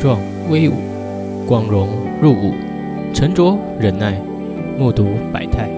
[0.00, 0.72] 壮威武，
[1.46, 1.86] 光荣
[2.22, 2.54] 入伍，
[3.12, 4.18] 沉着忍耐，
[4.78, 5.68] 目睹百态。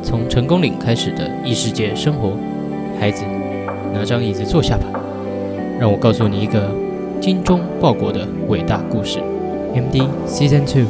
[0.00, 2.36] 从成功岭开始的异世界生活，
[3.00, 3.24] 孩子，
[3.92, 4.84] 拿张椅子坐下吧，
[5.80, 6.70] 让我告诉你一个
[7.20, 9.18] 精忠报国的伟大故事。
[9.74, 10.86] MD Season Two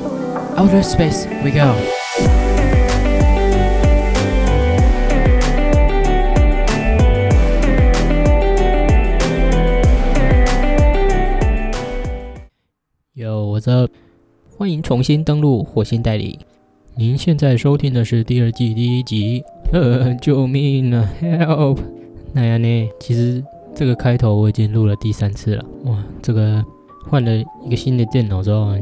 [0.55, 2.02] Outer Space We Go。
[13.63, 13.89] So
[14.59, 16.41] 欢迎重新登录火星代理。
[16.97, 19.43] 您现在收听的是第二季第一集。
[19.73, 21.79] 呃， 救命啊！Help！
[22.33, 22.89] 那样呢？
[22.99, 23.43] 其实
[23.75, 25.65] 这个开头我已经录了第三次了。
[25.85, 26.63] 哇，这个
[27.09, 27.33] 换了
[27.65, 28.75] 一个新的电脑之后，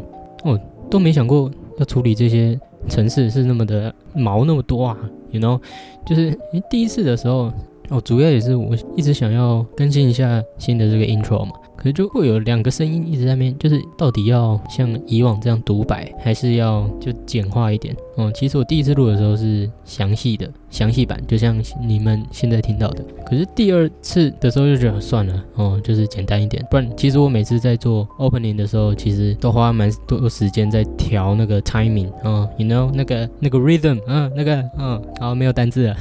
[0.45, 0.59] 哦，
[0.91, 2.59] 都没想过要处理这些
[2.89, 4.97] 程式是那么的毛那么多啊
[5.31, 5.61] ！You know，
[6.07, 6.37] 就是
[6.71, 7.53] 第一次的时候，
[7.91, 11.53] 哦，主要也是我一直想要更新一下新的这个 intro 嘛。
[11.77, 17.97] 可是就会有两个声音一直在面，就是到底要像以往这样独白，还是要就简化一点？
[18.17, 23.03] 哦，其实我第一次录的时候是详细的详细版，就像你们现在听到的。
[23.25, 26.63] 可是第二次的时候就觉得算了，哦，就是简单一点。
[26.71, 35.97] 不然，其实我每次在做 opening 的时候，其实都花蛮多时间在调那个 timing，哦，you know 那个那个 rhythm，嗯，那个，嗯，好，没有单字了，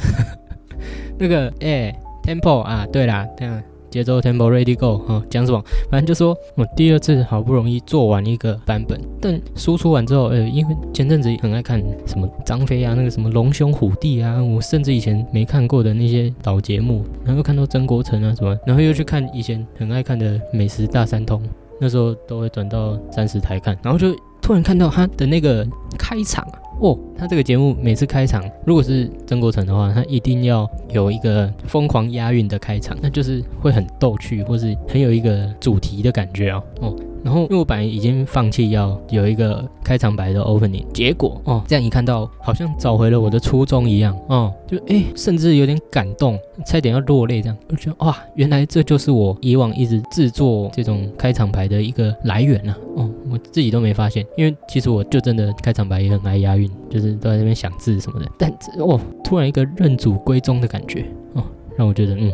[1.19, 3.61] 那个，哎，tempo 啊，对啦，这样。
[3.89, 5.59] 节奏 tempo ready go 哈，讲什么？
[5.89, 21.41] 反正就说我第二次好不容易做完一个版本，但输出完之后，呃，因为前阵子很爱看什么张飞啊，那个什么龙兄虎弟啊，我甚至以前没看过的那些老节目，然后看到曾国成啊什么，然后又去看以前很爱看的美食大三通，
[21.81, 26.59] 那时候都会转到三十台看，然后就突然看到他的那个开场啊。
[26.79, 36.63] 哦，他这个节目每次开场，如果是曾国成的话，他一定要有一个疯狂押韵的开场，那就是会很逗趣，或是很有一个主题的感觉哦。
[36.81, 36.95] 哦。
[37.23, 61.43] 然后，因为我本来已经放弃要有一个开场白的 opening，结果哦，这样一看到，好像找回了我的初衷一样，哦，就哎，甚至有点感动，差点要落泪，这样，我觉得哇，原来这就是我以往一直制作这种开场白的一个来源啊，哦，我自己都没发现，因为其实我就真的开场白也很爱押韵，就是都在那边想字什么的，但哦，突然一个认祖归宗的感觉，哦，
[61.77, 62.31] 让我觉得嗯。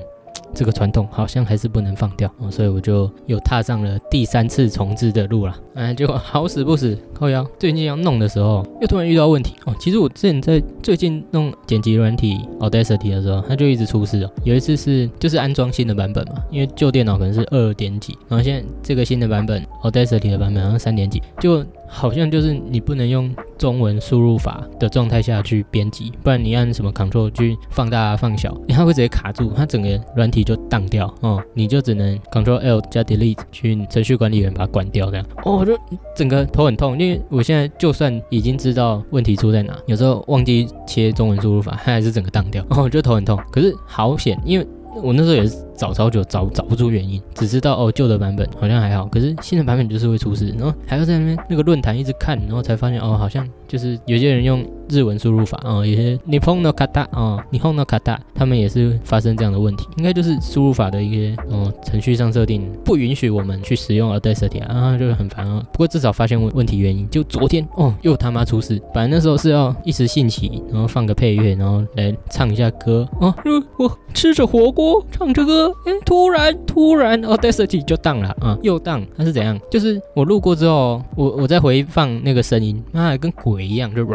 [0.56, 5.56] 这个传统好像还是不能放掉哦，所以我就又踏上了第三次重置的路了。
[5.74, 9.76] 哎，结果好死不死，后腰最近要弄的时候，又突然遇到问题哦。
[9.78, 14.32] 其实我之前在最近弄剪辑软体 Audacity 的时候，它就一直出事哦。
[14.46, 21.66] 有一次是就是安装新的版本嘛，因为旧电脑可能是二点几，然后现在这个新的版本 Audacity 的版本好像三点几，就。
[21.88, 35.26] 好像就是你不能用中文输入法的状态下去编辑，不然你按什么 Ctrl 去放大放小， 它会直接卡住，它整个软体就宕掉哦，你就只能 Ctrl L 加 Delete 去程序管理员把它关掉这样。
[35.46, 35.78] 哦，我就
[36.16, 43.40] 整个头很痛，因为我现在就算已经知道问题出在哪，有时候忘记切中文输入法，它还是整个宕掉，哦，就头很痛。
[43.52, 44.68] 可是好险，因为
[45.04, 45.65] 我那时候也是。
[45.78, 65.66] 找超久找找不出原因，只知道哦旧的版本好像还好，可是新的版本就是会出事，然后还要在那边那个论坛一直看，然后才发现哦好像就是有些人用日文输入法啊，有些你碰到卡达啊，你碰到卡达，他们也是发生这样的问题，应该就是输入法的一些哦程序上设定不允许我们去使用 Audacity 啊，就是很烦啊。
[65.72, 73.36] 不过至少发现问问题原因，就昨天哦又他妈出事，本来那时候是要一时兴起，然后放个配乐，然后来唱一下歌啊，
[73.78, 75.65] 我吃着火锅唱着歌。
[75.86, 79.60] 哎，突然突然，Audacity 就当了啊，又当，它是怎样？
[79.70, 84.06] 就是我路过之后，我我再回放那个声音，妈跟鬼一样，就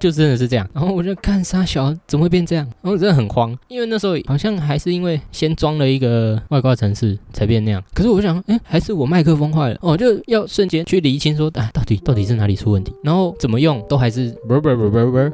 [0.00, 0.68] 就真的是这样。
[0.72, 7.82] 然后我就看沙小怎么会变这样，然后真的很慌，因为那时候好像还是因为先装了一个外挂程式才变那样。
[7.94, 12.92] 可是我想，哎，还是我麦克风坏了哦，就要瞬间去厘清说，啊，到底到底是哪里出问题？
[13.02, 14.34] 然后怎么用都还是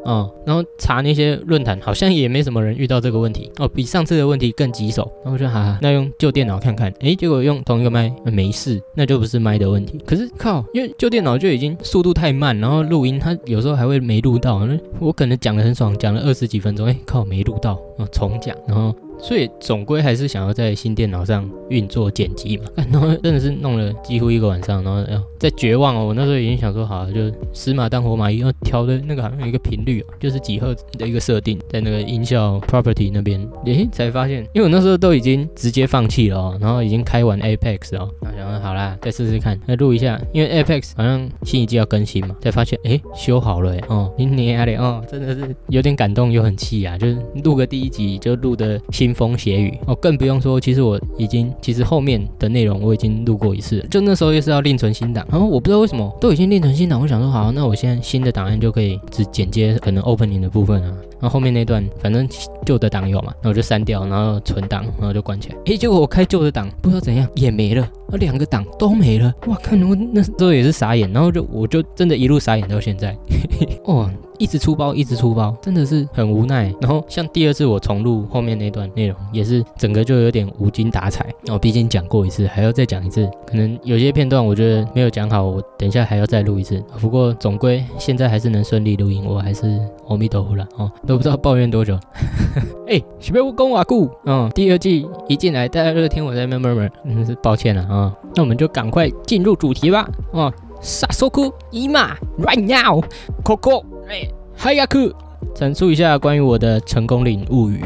[0.04, 3.99] 啊，然后查那些论坛，好像也没什么人遇到这个问题哦，比上。
[4.00, 9.98] 上次的问题更棘手，然后我就哈哈，那用旧电脑看看，哎，结果用同一个麦没事，那就不是麦的问题。
[10.06, 14.66] 可是靠，因为旧电脑就已经速度太慢，然后录音它有时候还会没录到，
[14.98, 18.94] 我可能讲的很爽，讲了二十几分钟，哎，靠，没录到，啊，重讲，然后。
[19.22, 25.04] 所以总归还是想要在新电脑上运作剪辑嘛， 然后真的是弄了几乎一个晚上，然后
[25.38, 60.94] 在绝望哦，我那时候已经想说好了，就死马当活马医，要调的那个好像有一个频率，就是几赫的一个设定，在那个音效 property 那边，诶才发现，因为我那时候都已经直接放弃了哦，然后已经开完 Apex 哦，然后想说好啦，再试试看，再录一下，因为 Apex 好像新一季要更新嘛，才发现诶修好了诶，哦，你捏的哦，真的是有点感动又很气啊，就是录个第一集就录的腥风血雨哦，更不用说，其实我已经其实后面的内容我已经录过一次，就那时候又是要另存新档，然后我不知道为什么都已经另存新档，我想说好，那我现在新的档案就可以只剪接可能 opening 的部分啊。
[61.20, 62.26] 然后后面那段反正
[62.64, 65.56] 旧的档有嘛，那我就删掉，然后存档，然后就关起来。
[65.66, 69.30] 诶，结果我开旧的档，不知道怎样也没了，那两个档都没了。
[69.46, 73.14] 哇，看我那时候也是傻眼，然后就我就真的一路傻眼到现在。
[73.84, 74.10] 哦。
[74.40, 76.74] 一直出包，一直出包，真的是很无奈。
[76.80, 81.26] 然后像第二次我重录后面那段内容，也是整个就有点无精打采。
[81.48, 86.82] 哦，毕竟讲过一次，还要再讲一次，可能有些片段我觉得没有讲好，我等一下还要再录一次。
[86.98, 89.78] 不过总归现在还是能顺利录音，我还是
[90.08, 91.98] 阿弥陀佛了哦，都不知道抱怨多久。
[92.88, 94.10] 哎，许别无功瓦固。
[94.24, 98.16] 嗯，第二季一进来，大家都听我在那边 murmur，真是抱歉了啊。
[98.34, 100.08] 那我们就赶快进入主题吧。
[100.32, 100.50] 哦。
[100.82, 105.14] 萨索库伊玛，right now，Coco，哎，海亚克，
[105.54, 107.80] 阐述一下关于我的成功岭物语。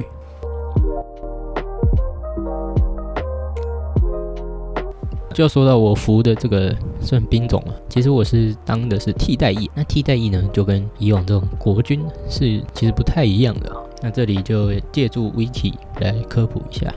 [5.34, 9.70] 就要说到我服的这个算兵种了，其实我是当的是替代役。
[9.74, 13.70] 那替代役呢，就跟以往这种国军是其实不太一样的。
[14.00, 16.90] 那这里就借助 Wiki 来科普一下。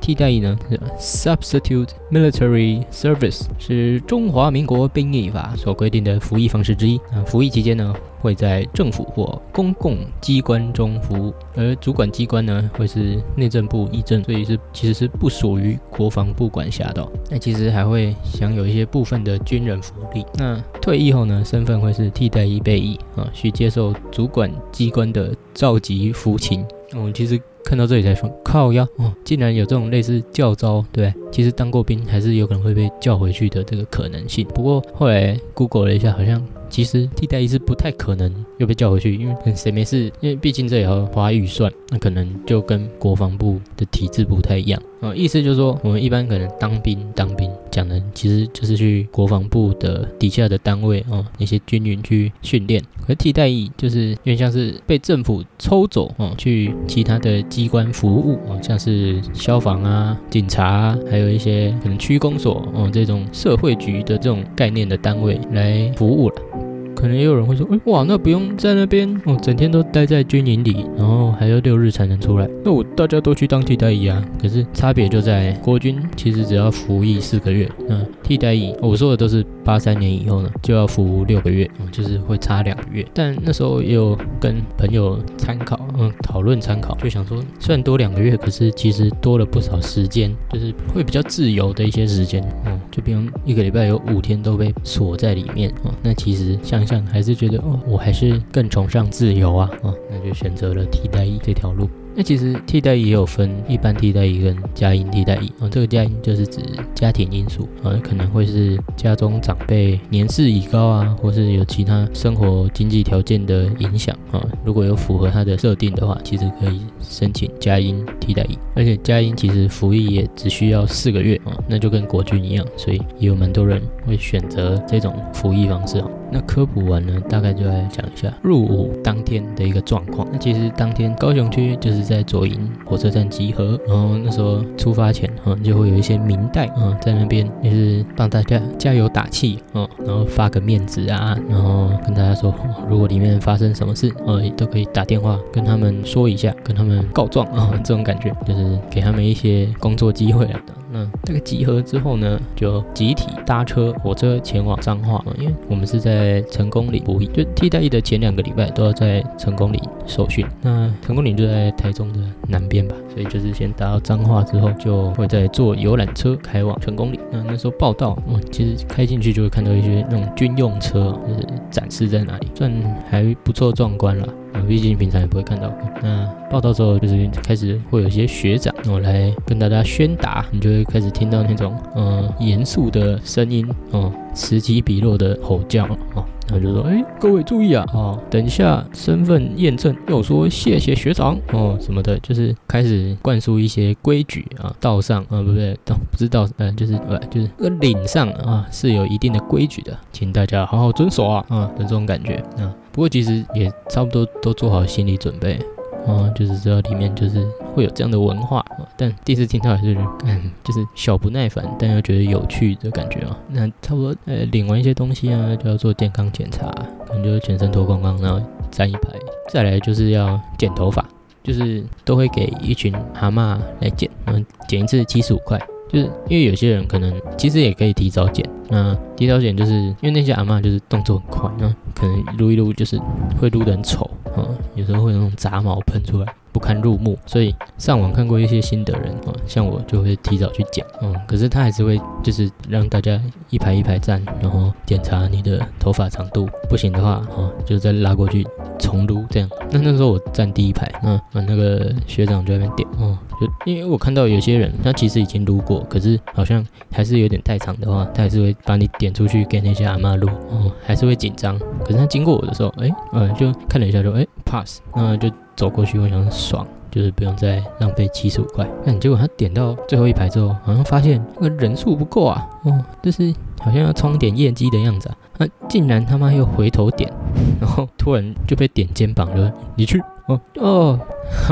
[0.00, 0.58] 替代役呢
[0.98, 6.98] ？Substitute military service 是中华民国兵役法所规定的服役方式之一。
[7.12, 17.06] 啊，服役期间呢，会在政府或公共机关中服务，而主管机关呢，会是内政部议政，所以是其实是不属于国防部管辖的。
[17.30, 20.24] 那其实还会享有一些部分的军人福利。
[20.34, 26.64] 那退役后呢，身份会是替代役备役啊，需接受主管机关的召集服勤。
[26.94, 27.40] 我其实。
[27.64, 34.46] 看到这里才说靠呀，哦，竟然有这种类似教招，对，其实当过兵还是有可能会被叫回去的这个可能性。
[34.54, 36.42] 不过后来 Google 了一下，好像。
[36.72, 40.10] 其实替代役是不太可能又被叫回去，因为谁没事？
[40.20, 44.82] 因为毕竟这也要花预算，那可能就跟国防部的体制不太一样
[45.14, 52.82] 意思就是说，我们一般可能当兵当兵讲的其实就是去国防部的底下的单位哦，那些军营去训练。
[53.04, 66.71] 可替代役就是有点像是被政府抽走哦，去其他的机关服务哦，像是消防啊、警察，还有一些可能区公所哦这种社会局的这种概念的单位来服务了。
[67.02, 72.48] 可能也有人会说，哎，哇，那不用在那边哦，整天都待在军营里，然后还要六日才能出来。
[72.64, 74.24] 那我大家都去当替代役啊。
[74.40, 83.04] 可是差别就在国军其实只要服役四个月，那替代役我说的都是八三年以后呢，就要服六个月，就是会差两个月。
[83.12, 96.80] 但那时候也有跟朋友参考，嗯，讨论参考，就想说，虽然多两个月，可是其实多了不少时间，就是会比较自由的一些时间，嗯，就比如一个礼拜有五天都被锁在里面，哦，那其实像。
[97.06, 101.88] 还是觉得哦，我还是更崇尚自由啊，啊，那就选择了替代役这条路。
[102.14, 106.60] 那其实替代役也有分一般替代役跟家因替代役啊，这个家因就是指
[106.94, 126.06] 家庭因素啊，可能会是家中长辈年事已高啊，或是有其他生活经济条件的影响啊，如果有符合它的设定的话，其实可以申请家因替代役，而且家因其实服役也只需要四个月啊，那就跟国军一样，所以也有蛮多人会选择这种服役方式啊。
[126.30, 130.26] 那科普完呢，大概就来讲一下入伍当天的一个状况。
[130.32, 132.01] 那其实当天高雄区就是。
[132.02, 142.54] 在左营火车站集合，然后那时候出发前，啊，就会有一些明代啊，在那边也是帮大家加油打气，啊，然后发个面子啊，然后跟大家说，
[142.88, 150.60] 如果里面发生什么事，啊，都可以打电话跟他们说一下，跟他们告状啊，这种感觉就是给他们一些工作机会啊。
[150.94, 160.46] 那这个集合之后呢，就集体搭车火车前往彰化，因为我们是在成功里服役，就替代役的前两个礼拜都要在成功里受训。
[160.60, 162.18] 那成功里就在台中的
[162.48, 167.20] 南边吧，所以就是先搭到彰化之后，就会再坐游览车开往成功里。
[167.30, 172.72] 那那时候报道，嗯，其实开进去就会看到一些那种军用车，就是展示在哪里，算
[173.08, 174.28] 还不错壮观了。
[174.52, 175.72] 啊，毕竟平常也不会看到。
[176.02, 202.70] 那报道之后，就是开始会有一些学长，我来跟大家宣达，你就会开始听到那种嗯严肃的声音，哦，此起彼落的吼叫，哦，然后就说，哎，各位注意啊，哦，等一下身份验证，又说谢谢学长，哦，什么的，就是开始灌输一些规矩啊，道上啊，不对，道 不是道，呃，就是呃，就是个领上啊是有一定的规矩的，请大家好好遵守啊，啊的这种感觉啊。
[202.92, 205.58] 不过其实也差不多都做好心理准备，
[206.06, 208.64] 啊，就是知道里面就是会有这样的文化，
[208.96, 213.36] 但第一次听到还是嗯，就是小不耐烦，但又觉得有趣的感觉啊。
[213.48, 216.66] 那差不多呃领完一些东西啊，就要做健康检查，
[217.06, 218.40] 可能就全身脱光光，然后
[218.70, 219.08] 站一排。
[219.50, 221.04] 再来就是要剪头发，
[221.42, 225.60] 就是都会给一群蛤蟆来剪，嗯剪一次七十五块。
[225.92, 232.98] 就是因为有些人可能其实也可以提早剪，那提早剪就是因为那些阿嬷就是动作很快，那可能撸一撸就是
[233.40, 236.34] 会撸得很丑啊，有时候会那种杂毛喷出来。
[236.52, 243.18] 不堪入目，所以上网看过一些心得人啊，像我就会提早去剪，嗯，可是他还是会就是让大家
[243.48, 248.46] 一排一排站，然后检查你的头发长度，不行的话，哦，就再拉过去
[248.78, 249.48] 重撸这样。
[249.70, 253.16] 那那时候我站第一排，那那那个学长就在那边点，哦，
[253.64, 261.58] 因为我看到有些人他其实已经撸过，可是好像还是有点太长的话，他还是会把你点出去给那些阿妈撸，哦，还是会紧张。
[261.84, 265.30] 可是他经过我的时候，哎，嗯，就看了一下，就哎 pass，那就。
[265.54, 268.66] 走过去，我想爽，就是不用再浪费七十五块。
[268.86, 275.16] 但结果他点到最后一排之后，好像发现那个人数不够啊，哦，就是好像要冲点业绩的样子啊。
[275.38, 277.12] 他竟然他妈又回头点，
[277.60, 281.00] 然后突然就被点肩膀了，你去哦哦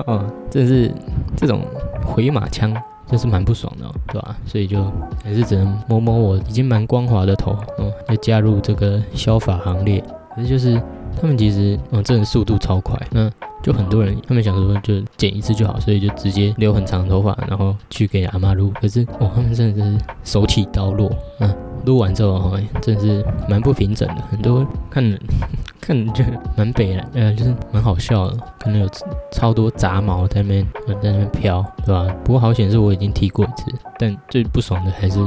[0.06, 0.92] 哦，真是
[1.36, 1.60] 这种
[2.04, 2.74] 回马枪，
[3.06, 4.36] 真是蛮不爽的，对吧？
[4.46, 4.84] 所以就
[5.24, 10.02] 还是只能摸摸我已经蛮光滑的头，哦，要加入这个消法行列。
[10.34, 10.80] 可是就是
[11.20, 13.30] 他们其实，哦，真的速度超快，那。
[13.62, 18.72] 就很多人，他们想说就剪一次就好，所以就直接留很长的头发，然后去给阿妈撸。
[18.80, 25.18] 可是我，他们真的是手起刀落，嗯，撸完之后真是蛮不平整的，很多看
[25.80, 26.24] 看着就
[26.56, 28.88] 蛮北的，呃，就是蛮好笑的，可能有
[29.32, 32.06] 超多杂毛在那边在那边飘，对吧？
[32.24, 33.64] 不过好险是我已经剃过一次，
[33.98, 35.18] 但最不爽的还是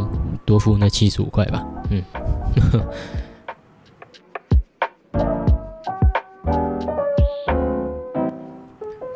[0.45, 2.03] 多付那七十五块吧，嗯。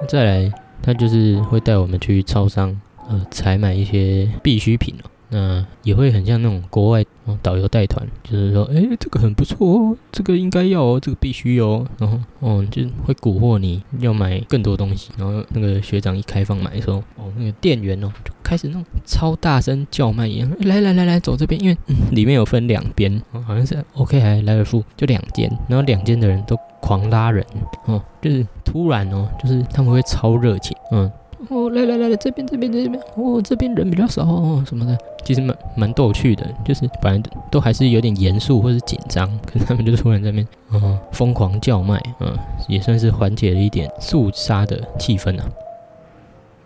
[0.08, 0.52] 再来，
[0.82, 2.74] 他就是会带我们去超商，
[3.10, 5.10] 呃，采买一些必需品哦。
[5.30, 7.04] 那也会很像那种国外
[7.42, 11.86] 导游带团，就是说，哎，这个很不错哦，这个应该要哦，这个必须哦。
[11.98, 15.12] 然后，嗯，就会蛊惑你要买更多东西。
[15.18, 21.78] 然后那个学长一开放买的时候，哦，那个店员哦就开始那种超大声叫卖一样，来来来来，走这边，因为
[22.12, 27.46] 里面有分两边，好像是 OK 还莱尔富，就两间，然后两间的人都狂拉人，
[27.86, 31.12] 哦，就是突然哦，就是他们会超热情，嗯。
[31.50, 42.38] 哦，来来来来，这边这边这边，哦，这边人比较少哦，什么的，其实蛮蛮逗趣的，就是本来都还是有点严肃或者紧张，可是他们就突然在那边，嗯，疯狂叫卖，嗯，
[42.68, 45.46] 也算是缓解了一点肃杀的气氛啊。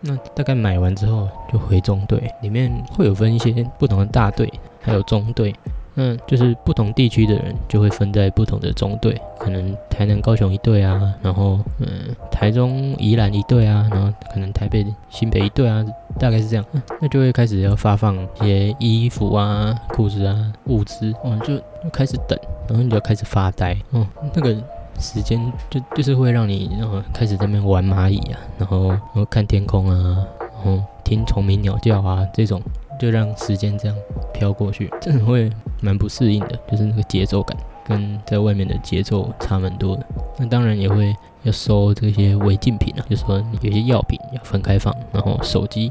[0.00, 5.54] 那大概买完之后就回中队，里面会有分一些不同的大队，还有中队。
[5.96, 11.86] 嗯，就是不同地区的人就会分在不同的中队，可能台南、高雄一队啊，然后嗯，
[12.30, 15.84] 台中、宜兰一队啊，然后可能台北、新北一队啊，
[16.18, 16.64] 大概是这样。
[17.00, 24.56] 那就会开始要发放一些衣服啊、裤子啊、物资，嗯，就开始等，然后你就开始发呆，嗯，那个
[24.98, 32.62] 时间就就是会让你然后开始在那边玩蚂蚁啊，然后然后看天空啊，然后听虫鸣鸟叫啊这种。
[33.02, 33.96] 就让时间这样
[34.32, 40.06] 飘过去，真的会蛮不适应的，就是那个节奏感跟在外面的节奏差蛮多的。
[40.38, 45.90] 那当然也会要收这些违禁品啊，就说有些药品要分开放，然后手机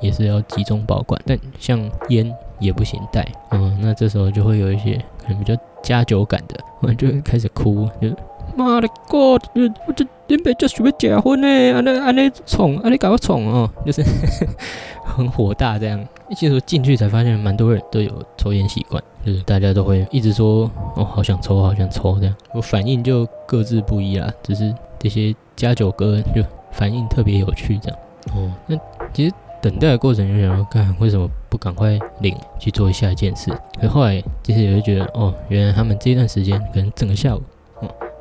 [0.00, 3.26] 也是要集中保管，但像烟也不行带。
[3.50, 8.08] 嗯，那这时候就会有一些可能比较加酒感的，我就会开始哭，就
[8.54, 9.42] 妈的 God，，
[9.88, 14.02] 我这准备就准备结婚呢，安尼安尼宠，安尼搞我宠哦，就是
[15.16, 16.04] 很火大这样。
[16.34, 22.34] 其实进去才发现，蛮多人都有抽烟习惯，就是大家都会一直说哦，好想抽，好想抽这样。
[22.54, 27.98] 我反应就各自不一啦，只是这些加酒哥就反应特别有趣这样。
[28.34, 28.76] 哦，那
[29.12, 33.52] 其实等待的过程就想要，看为什么不赶快领去做下一件事？
[33.78, 37.42] 可后来其实也会觉得，哦，原来他们这一段时间可能整个下午。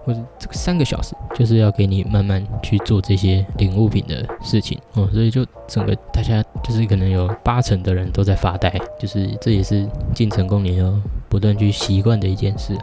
[0.03, 10.93] 或者这个三个小时就是要给你慢慢去做这些领物品的事情哦，所以就整个大家就是可能有八成的人都在发呆，就是这也是进成功你要
[11.29, 12.75] 不断去习惯的一件事。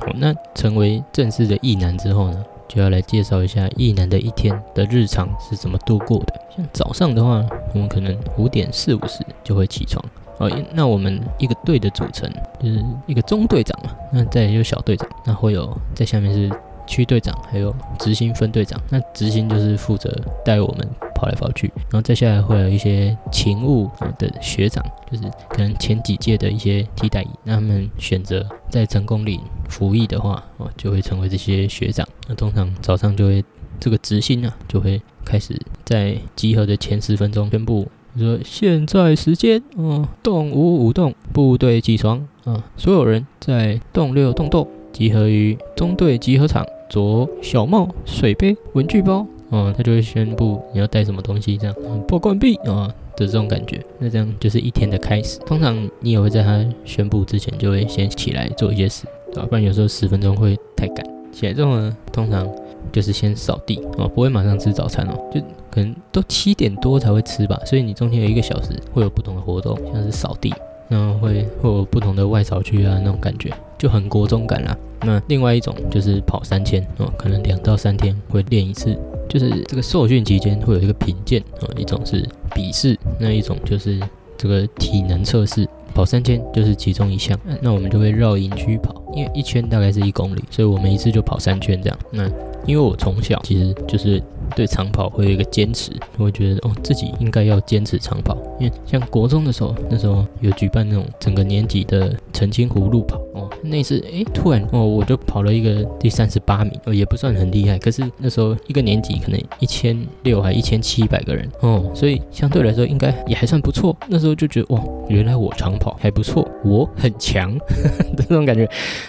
[0.00, 6.40] 好，那成为正式的异男之后呢，就要来介绍一下异男的一天的日常是怎么度过的。
[6.56, 10.02] 像早上的话，我们可能五点四五十就会起床。
[10.42, 12.28] 哦，那我们一个队的组成
[12.60, 16.50] 就是一个中队长嘛，那再有小队长，那会有在下面是
[16.84, 18.80] 区队长，还有执行分队长。
[18.90, 20.12] 那执行就是负责
[20.44, 32.04] 带我们跑来跑去，然后再下来会有一些勤务的学长，就是可能前几届的一些替代役，那他们选择在成功岭服役的话，哦，就会成为这些学长。
[32.26, 33.44] 那通常早上就会
[33.78, 37.88] 这个执行啊，就会开始在集合的前十分钟宣布。
[38.20, 51.74] 说现在时间，嗯，动五五动，部队起床，啊，所有人在动六动动，集合于中队集合场，左小帽、水杯、文具包，哦，他就会宣布你要带什么东西，这样
[52.06, 53.80] 报关闭啊的这种感觉。
[53.98, 55.38] 那这样就是一天的开始。
[55.40, 59.46] 通常你也会在他宣布之前就会先起来做一些事，对吧？
[59.48, 61.04] 不然有时候十分钟会太赶。
[61.32, 62.46] 起来之后呢，通常
[62.92, 65.40] 就是先扫地哦，不会马上吃早餐哦，就
[65.72, 67.58] 可能都七点多才会吃吧。
[67.64, 70.54] 所以你中间有一个小时会有不同的活动，像是扫地，
[70.88, 74.76] 然后会会有不同的外扫区啊那种感觉，就很国中感啦。
[75.00, 78.96] 那另外一种就是跑三千哦，可能两到三天会练一次，
[79.28, 83.98] 就是这个受训期间会有一个评鉴啊，一种是笔试，那一种就是
[84.36, 85.66] 这个体能测试。
[85.94, 91.98] 跑三千就是其中一项，那我们就会绕营区跑，因为一圈大概是一公里，所以我们一次就跑三圈这样。
[92.10, 92.26] 那
[92.64, 94.18] 因为我从小其实就是
[94.54, 113.96] 对长跑会有一个坚持，我会觉得哦自己应该要坚持长跑，因为像国中的时候，那时候有举办那种整个年级的澄清湖路跑哦，那次哎突然哦我就跑了一个第三十八名哦也不算很厉害，可是那时候一个年级可能一千六还一千七百个人哦，所以相对来说应该也还算不错。
[114.08, 117.56] 那时候就觉得哇原来我长跑还不错，我很强
[118.16, 118.68] 的那种感觉，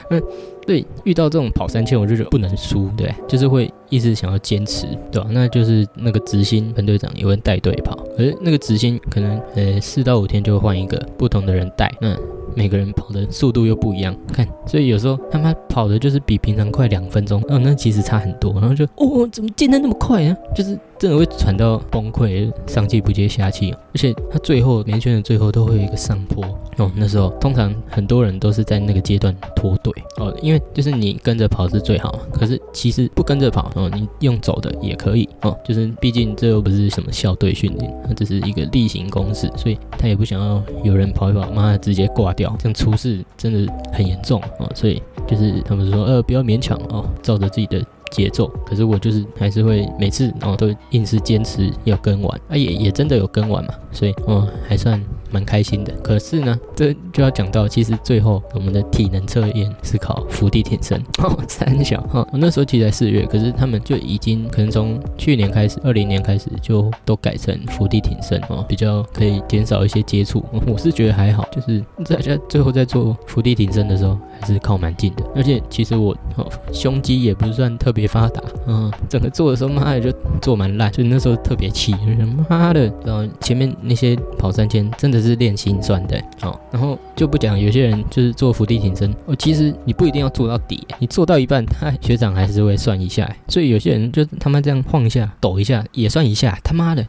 [0.09, 0.21] 嗯。
[0.65, 5.27] 对，遇到这种跑三千，我就觉得不能输，对，就是会一直想要坚持，对吧？
[5.31, 12.15] 那就是那个执行分队长也会带队跑，而那个执行可能呃四到五天就会换一个不同的人带，那
[12.55, 20.35] 每个人跑的速度又不一样，看，所以有时候他妈跑的就是比平常快两分钟，哦，那其实差很多，然后就哦，怎么进的那么快啊？
[20.55, 23.71] 就是真的会喘到崩溃，上气不接下气。
[23.71, 26.43] 而且他最后连圈的最后都会有一个上坡
[26.77, 42.42] 哦，那时候通常很多人都是在那个阶段脱队哦，因为就是你跟着跑是最好，可是其实不跟着跑哦，你用走的也可以哦，就是毕竟这又不是什么校队训练，它只是一个例行公事，所以他也不想要有人跑一跑，妈直接挂掉。
[42.59, 47.85] 这样出事真的很严重啊，所以就是他们说，呃，不要勉强哦，照着自己的。
[48.13, 55.91] 节奏，可是我就是还是会每次哦都硬是坚持要跟完，啊也也真的有跟完嘛，所以哦还算蛮开心的。
[56.03, 70.45] 可是呢，这就要讲到，其实最后我们的体能测验是考伏地挺身 哦，三小哈，我那时候其实才四月，可是他们就已经可能从去年开始，二零年开始就都改成伏地挺身哦，比较可以减少一些接触。
[70.67, 78.02] 我是觉得还好，就是大家最后在做伏地挺身的时候还是靠蛮近的，而且其实我哦胸肌也不算特别。
[78.03, 80.11] 也发达，嗯，整个做的时候，妈的就
[80.41, 97.05] 做蛮烂，就那时候特别气，就是妈的，然后前面那些跑三千真的是练心算的，哦，然后就不讲有些人就是做伏地挺身，哦，其实你不一定要做到底，你做到一半，他学长还是会算一下，所以有些人就他妈这样晃一下、抖一下也算一下，他妈的，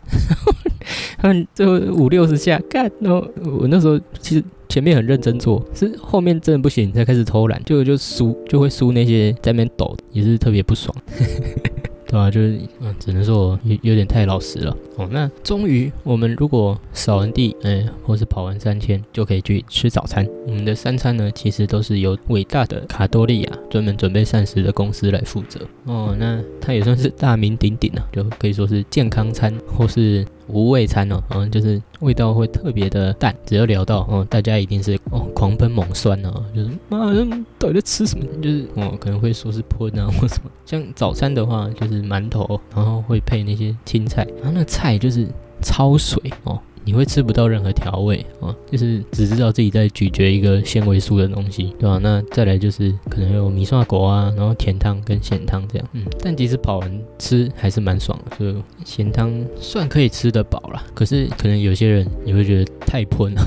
[1.19, 3.27] 他们最后五六十下干，然后
[3.59, 4.45] 我那时候其实。
[4.75, 10.93] 前面很认真做，是后面真的不行才开始偷懒，就就输就会输那些在那边抖，也是特别不爽，
[12.09, 12.29] 对啊？
[12.29, 15.09] 就是嗯，只能说有有点太老实了哦。
[15.13, 20.27] 那终于我们如果扫完地，哎，或是跑完三千，就可以去吃早餐。
[20.45, 26.17] 我们的三餐呢，其实都是由伟大的卡多利亚专门准备膳食的公司来负责哦。
[26.19, 30.27] 那它也算是大名鼎鼎了，就可以说是健康餐或是。
[30.47, 37.13] 无味餐哦，嗯，就是味道会特别的淡，只要聊到哦，大家一定是哦狂喷猛酸哦，就是妈
[37.59, 38.25] 到底在吃什么？
[38.43, 40.51] 就是哦可能会说是喷啊或什么。
[40.67, 45.27] 像早餐的话，就是馒头，然后会配那些青菜，然后那菜就是
[45.63, 46.61] 焯水哦。
[46.85, 51.99] 你会吃不到任何调味啊，就是只知道自己在咀嚼一个纤维素的东西，对吧？
[52.03, 63.43] 那再来就是可能有米刷果啊，然后甜汤跟咸汤这样，嗯，但其实跑完吃还是蛮爽的，就咸汤算可以吃得饱了，可是可能有些人你会觉得太喷了，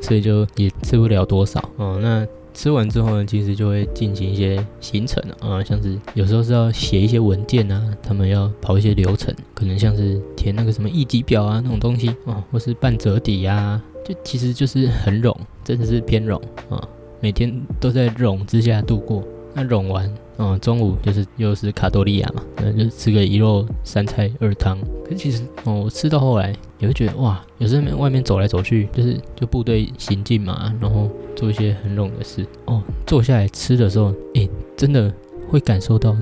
[0.00, 1.98] 所以就也吃不了多少哦。
[2.02, 15.34] 那吃完之后呢，其实就会进行一些行程啊，像是有时候是要写一些文件啊，他们要跑一些流程，可能像是填那个什么一级表啊那种东西啊，或是办折抵呀，就其实就是很冗，
[15.64, 16.86] 真的是偏冗啊，
[17.20, 19.22] 每天都在冗之下度过。
[19.52, 20.08] 那冗完，
[20.38, 24.78] 嗯，中午就是又是卡多利亚嘛，嗯，就吃个一肉三菜二汤。
[25.04, 35.12] 可其实哦，我吃到后来你会觉得哇，有时候外面走来走去，就是就部队行进嘛，然后做一些很冷的事哦，坐下来吃的时候，诶，真的
[35.48, 36.16] 会感受到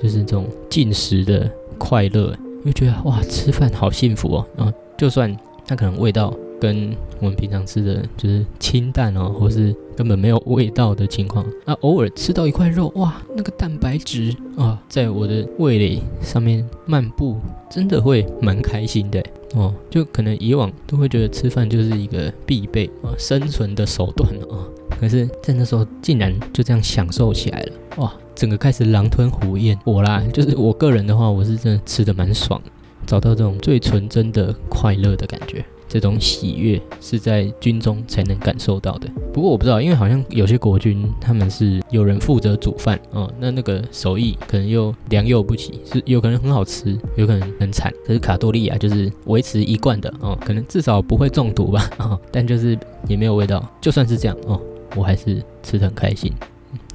[0.00, 4.46] 就是这种进食的快乐，会觉得哇，吃饭好幸福哦。
[4.56, 6.32] 然后就算它可能味道。
[6.60, 17.36] 跟我们平常吃的就是清淡哦，或是根本没有味道的情况，那偶尔吃到一块肉，哇，那个蛋白质啊，在我的味蕾上面漫步，
[17.70, 19.22] 真的会蛮开心的
[19.54, 19.74] 哦。
[19.90, 24.64] 就可能以往都会觉得吃饭就是一个必备啊，生存的手段啊。
[25.00, 28.14] 可是，在那时候竟然就这样享受起来了，哇！
[28.34, 29.78] 整个开始狼吞虎咽。
[29.84, 32.60] 我啦，就是我个人的话，我是真的吃的蛮爽，
[33.06, 35.64] 找到这种最纯真的快乐的感觉。
[35.94, 39.08] 这种喜悦是在军中才能感受到的。
[39.32, 47.94] 不过我不知道，因为好像有些国军他们是有人负责煮饭哦，那那个手艺可能又良莠不齐，是有可能很好吃，有可能很惨。
[48.04, 52.76] 可是卡多利亚就是维持一贯的哦，可能至少不会中毒吧 哦，但就是
[53.06, 53.64] 也没有味道。
[53.80, 54.60] 就算是这样哦，
[54.96, 56.32] 我还是吃得很开心，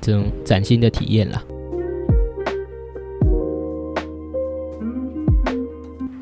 [0.02, 1.42] 这种崭新的体验啦。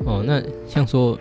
[0.04, 1.18] 哦，那像说。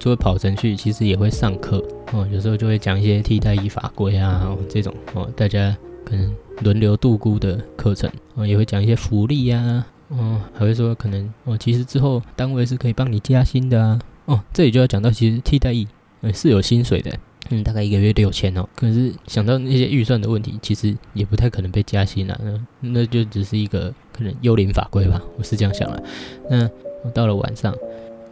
[0.00, 2.26] 除了跑程序，其实也会上课哦。
[2.32, 14.00] 有时候就会讲一些替代役法规啊，这种哦，大家可能轮流度估的课程哦，也会讲一些福利呀，哦，还会说可能哦，其实之后单位是可以帮你加薪的啊。
[14.24, 15.86] 哦，这里就要讲到，其实替代役
[16.22, 17.14] 呃是有薪水的，
[17.50, 18.66] 嗯，大概一个月六千哦。
[18.74, 22.40] 可是想到那些预算的问题，其实也不太可能被加薪啊。
[22.42, 26.02] 那那就只是一个可能幽灵法规吧，我是这样想的。
[26.48, 26.66] 那
[27.10, 27.74] 到了晚上。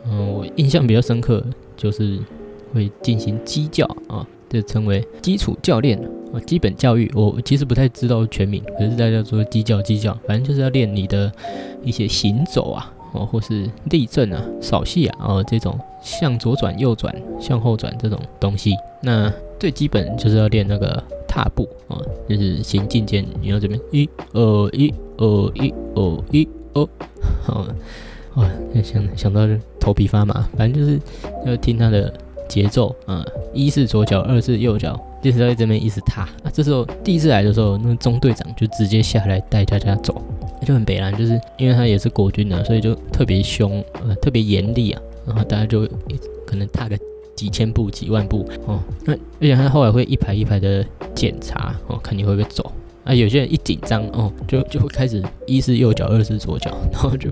[0.06, 1.44] 嗯，我印象比较深刻，
[1.76, 2.18] 就是
[2.72, 5.98] 会进行基教啊，这称为基础教练
[6.32, 7.10] 啊，基本教育。
[7.14, 11.30] 我其实不太知道全名，可是大家说基教基教，反正就是要练你的
[11.82, 18.74] 一些行走啊，哦，或是立正啊、扫戏啊，哦，这种向左转、右转、向后转这种东西。
[19.02, 26.88] 那最基本就是要练那个踏步啊，就是行进间你要这边一、二、一、二、一、二、一、二，
[27.44, 27.66] 好。
[28.38, 28.48] 哇，
[28.82, 29.46] 想想到
[29.80, 30.98] 头皮发麻，反正就是
[31.44, 32.12] 要听他的
[32.48, 36.22] 节奏啊，一是左脚，二是右脚，就是在这边一直踏。
[36.22, 40.22] 啊，这时候第一次来的时候，那中队长就直接下来带大家走，
[40.64, 45.02] 就很北蓝，就是因为他也是国军的，所以就特别凶，呃，特别严厉啊。
[45.26, 45.86] 然后大家就
[46.46, 46.96] 可能踏个
[47.34, 52.72] 几千步、几万步哦，那而且他后来会一排一排的检查哦，看你会不会走。
[53.08, 57.30] 啊，有些人一紧张哦，就就会开始一是右脚，二是左脚， 然后就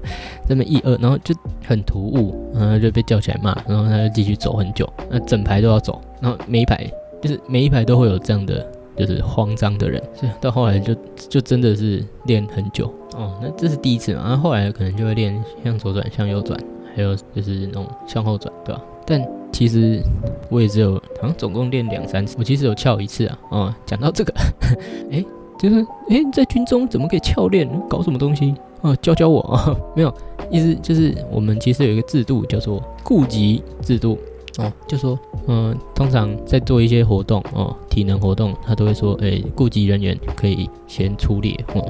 [0.48, 1.34] 这么一二，然后就
[1.66, 10.96] 很突兀，然后就被叫起来骂，然后他就继续走很久，那整排都要走，然后每一排就是每一排都会有这样的就是慌张的人，所以到后来就
[11.28, 13.38] 就真的是练很久哦。
[13.42, 16.58] 那这是第一次嘛，然后后来可能就会练向左转、向右转，
[16.94, 18.80] 还有就是那种向后转，对吧？
[19.04, 20.00] 但其实
[20.48, 23.38] 我也只有好像总共练两三次，我其实有翘一次啊。
[23.50, 24.32] 哦，讲到这个，
[25.12, 25.22] 哎。
[25.59, 27.69] 就是哎，在军中怎么可以翘练？
[27.88, 28.95] 搞什么东西啊？
[28.97, 29.77] 教教我啊！
[29.97, 30.12] 没有
[30.51, 34.19] 意思，就是我们其实有一个制度叫做顾及制度
[34.59, 41.83] 哦，就说嗯，通常在做一些活动哦，体能活动，他都会说哎，顾及人员可以先出列哦。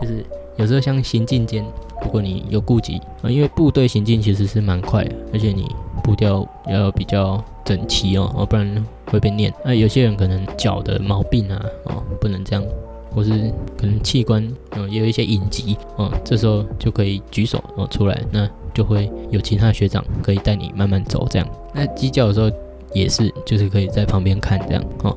[0.00, 0.24] 就是
[0.56, 1.64] 有时候像行进间，
[2.02, 5.66] 如果你有顾及啊，因为部队行进其实是蛮快的，而且你
[6.02, 9.52] 步调要比较整齐哦，哦，不然会被念。
[9.64, 12.64] 那有些人可能脚的毛病啊，哦，不能这样。
[13.16, 13.30] 或是
[13.78, 21.48] 可能器官嗯也有一些隐疾哦，这时候就可以举手哦出来，那就会有其他学长可以带你慢慢走这样。
[21.72, 22.50] 那鸡叫的时候
[22.96, 25.16] 也是，就是可以在旁边看这样哦。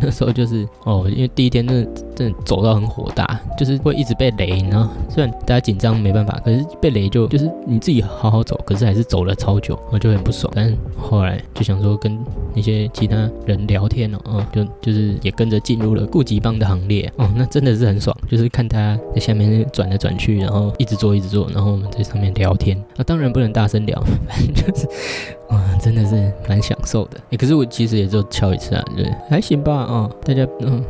[0.00, 10.50] 那时候就是哦，因为第一天真的真的走到很火大，就是会一直被雷，然后虽然大家紧张没办法，可是被雷就就是你自己好好走，可是还是走了超久，我就很不爽。
[10.56, 12.18] 但是后来就想说跟
[12.54, 24.88] 那些其他人聊天了哦，啊，就就是也跟着进入了顾及帮的行列哦，那真的是很爽，就是看他在下面转来转去，然后一直做一直做，然后我们在上面聊天啊，当然不能大声聊，反正就是
[25.52, 27.18] 啊，真的是蛮享受的。
[27.30, 29.72] 哎，可是我其实也就敲一次啊，对，还行吧。
[29.72, 30.82] 哦，大家嗯，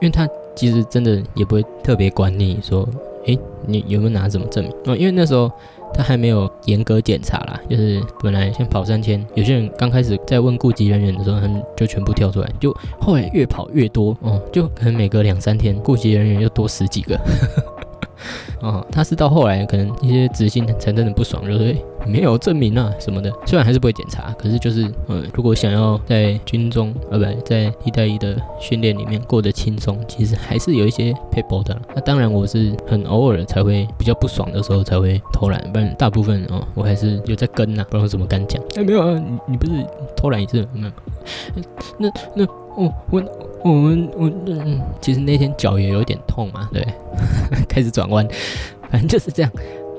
[0.00, 2.88] 因为他其实真的也不会特别管你说，
[3.26, 4.72] 诶，你有没有拿什么证明？
[4.86, 5.50] 哦，因为那时候
[5.92, 17.18] 他还没有严格检查啦，就是本来先跑三千，有些人刚开始在问顾及人员的时候，他们就全部跳出来，就后来越跑越多，哦，就可能每隔两三天顾及人员又多十几个。
[18.60, 23.32] 哦，他是到后来可能一些执行才真的不爽，就是没有证明啊什么的。
[23.46, 31.80] 虽然还是不会检查，可是就是呃，如果想要在军中呃不在一带一的训练里面过得轻松，其实还是有一些 paper 的。
[31.94, 38.62] 那当然我是很偶尔才会比较不爽的时候才会偷懒，不然大部分哦我还是有在跟呐，不然我怎么敢讲？
[38.76, 39.72] 哎没有啊，你你不是
[40.16, 40.92] 偷懒一次没有？
[41.98, 43.22] 那那哦我。
[43.62, 46.82] 我们我嗯，其实那天脚也有点痛嘛，对，
[47.68, 48.26] 开始转弯，
[48.90, 49.52] 反正就是这样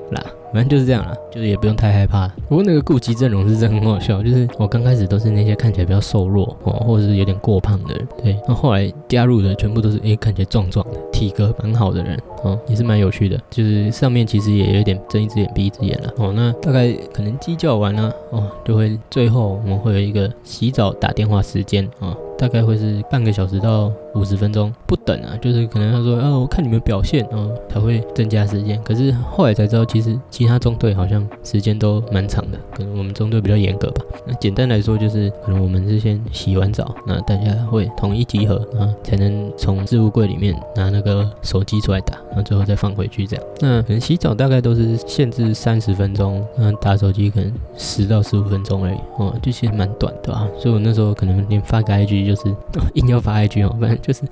[0.09, 2.27] 啦，反正就是这样啦，就是也不用太害怕。
[2.49, 13.39] 不过那个顾及阵容是真的很好笑，就是我刚开始都是那些看起来比较瘦弱哦，或者是有点过胖的人，对，然后后来加入的全部都是诶看起来壮壮的，体格蛮好的人哦，也是蛮有趣的。
[13.51, 16.33] 就是上面其实也有点睁一只眼闭一只眼了哦。
[16.35, 22.17] 那大概可能鸡叫完了哦，就会最后我们会有一个洗澡打电话时间啊。
[22.41, 28.81] 大概会是半个小时到五十分钟不等啊，就是可能他说，哦，我看你们表现，哦，才会增加时间。
[28.83, 34.03] 可是后来才知道，其实其他中队好像时间都蛮长的，可能我们中队比较严格吧。
[34.25, 43.45] 那简单来说，就是可能我们是先洗完澡，那大家会统一集合啊，才能从置物柜里面拿那个手机出来打，然后最后再放回去这样。
[43.59, 50.47] 那可能洗澡大概都是限制三十分钟，那打手机可能十到十五分钟而已，哦，就其实蛮短的啊。
[50.57, 52.55] 所以我那时候可能连发个 IG 就是
[52.95, 54.23] 硬要发 IG 哦，反正就是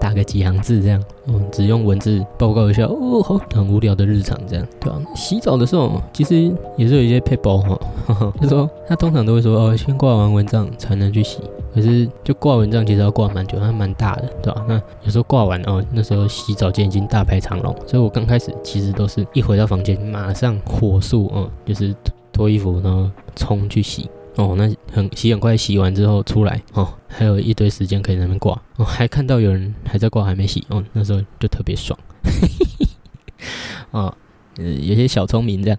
[0.00, 4.98] 打个几行字这样，嗯，只用文字报告一下哦，好很无聊的日常这样，对吧？
[5.14, 7.78] 洗澡的时候其实也是有一些配包哈，
[8.40, 11.38] 就说他通常都会说哦，先挂完蚊帐才能去洗，
[11.74, 14.64] 可是就挂蚊帐其实要挂蛮久，它蛮大的，对吧？
[14.68, 21.94] 那有时候挂完哦，那时候洗澡间已经大排长龙，所以我刚开始其实都是一回到房间马上火速哦，就是
[22.32, 24.08] 脱衣服然后冲去洗。
[24.38, 31.98] 哦，那很洗很快，洗完之后出来哦，还有一堆时间可以在那边挂哦，还看到有人还在挂还没洗哦，那时候就特别爽，
[33.90, 34.14] 哦，
[34.58, 35.78] 呃，有些小聪明这样，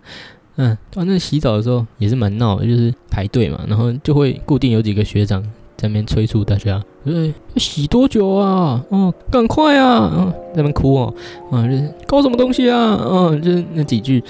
[0.57, 5.41] 嗯，反正洗澡的时候也是蛮闹，就是排队嘛，然后就会固定有几个学长
[5.77, 8.83] 在那边催促大家，对，洗多久啊？
[8.89, 10.11] 哦，赶快啊！
[10.17, 11.13] 嗯，在那边哭哦，
[11.49, 12.99] 啊，就是搞什么东西啊？
[13.09, 14.21] 嗯，就是那几句。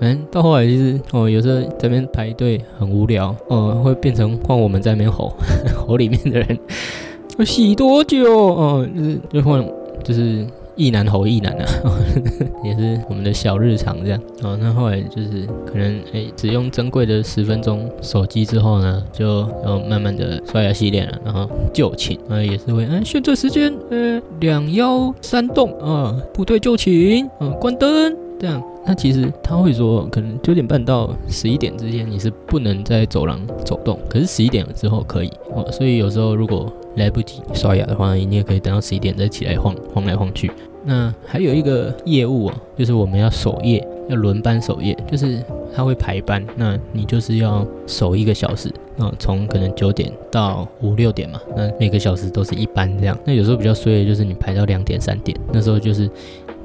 [0.00, 5.32] 反正到后来就是哦，有时候这边排队很无聊哦，会变成换我们在那边吼
[5.86, 6.58] 吼里面的人，
[7.38, 9.64] 我洗多久哦，就是就换
[10.04, 11.66] 就是一男吼一男啊，
[12.62, 14.56] 也是我们的小日常这样哦。
[14.60, 28.62] 那后来就是可能哎，只用珍贵的十分钟手机之后呢，就要慢慢的刷牙洗脸了，然后就寝啊，也是会嗯，选择时间呃两幺三动啊，部队就寝啊，关灯这样。
[28.86, 35.70] 那其实他会说，可能九点半到十一点之间你是不能在走廊走动，可是十一点了之后可以哦。
[35.70, 40.50] 所以有时候如果来不及刷牙的话，你也可以等到十一点再起来晃晃来晃去。
[40.84, 45.42] 那还有一个业务啊，就是我们要守夜，要轮班守夜，就是
[45.74, 53.18] 他会排班，那你就是要守一个小时啊，从可能九点到五六点嘛，那每个小时都是一班这样。
[53.26, 56.08] 那有时候比较衰的就是你排到两点三点，那时候就是。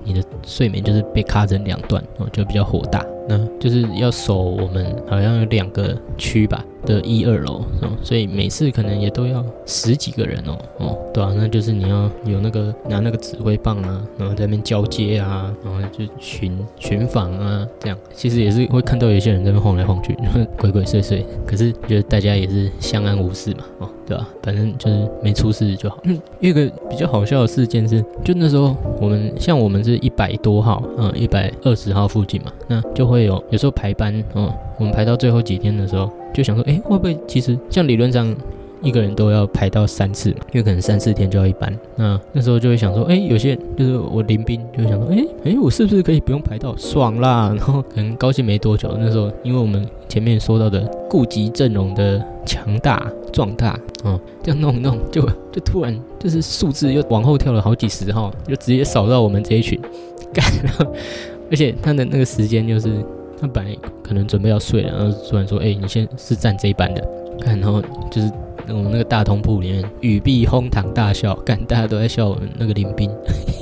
[0.03, 3.05] 你的睡眠就是被卡成两段哦，就比较火大。
[3.27, 7.61] 那就是要守我们好像有两个区吧的一二楼，
[8.01, 20.15] 所以每次可能也都要十几个人哦哦，对啊，那就是你要有那个拿那个指挥棒啊，然后在那边交接啊，然后就巡巡访啊，这样其实也是会看到有些人在那边晃来晃去，
[20.59, 23.89] 鬼鬼祟祟，可是觉得大家也是相安无事嘛哦。
[24.05, 24.27] 对吧？
[24.41, 25.97] 反正就是没出事就好。
[26.03, 38.35] 嗯，一个比较好笑的事件是，就那时候我们像我们是一百多号，嗯，一百二十号附近嘛，那就会有有时候排班，嗯，我们排到最后几天的时候，就想说，哎，会不会其实像理论上。
[38.83, 41.73] 一个人都要排到三次，因为可能三四天就要一班。
[41.95, 47.47] 那那时候就会想说，哎，有些就是我临兵就会想说，哎哎，我是不是可以不用排到，爽啦？
[47.55, 59.79] 然后可能高兴没多久，那时候因为我们前面说到的顾及阵容的强大壮大，哦，这样弄弄就就突然就是数字又往后跳了好几十号，就直接扫到我们这一群，
[60.33, 60.91] 干了。
[61.49, 62.89] 而且他的那个时间就是
[63.43, 67.05] 他本来可能准备要睡了，然后突然说，哎，你先是站这一班的，
[67.41, 68.31] 看，然后就是。
[68.69, 73.11] 我们那个大通铺里面，雨碧哄堂大笑，看大家都在笑我们那个林兵，